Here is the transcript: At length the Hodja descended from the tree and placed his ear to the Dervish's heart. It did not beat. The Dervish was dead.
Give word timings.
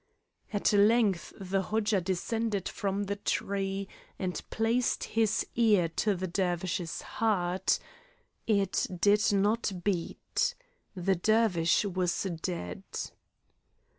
At 0.51 0.73
length 0.73 1.31
the 1.39 1.61
Hodja 1.61 2.01
descended 2.03 2.67
from 2.67 3.03
the 3.03 3.17
tree 3.17 3.87
and 4.17 4.41
placed 4.49 5.03
his 5.03 5.45
ear 5.55 5.89
to 5.89 6.15
the 6.15 6.25
Dervish's 6.25 7.03
heart. 7.21 7.77
It 8.47 8.87
did 8.99 9.31
not 9.31 9.71
beat. 9.83 10.55
The 10.95 11.13
Dervish 11.15 11.85
was 11.85 12.23
dead. 12.41 12.81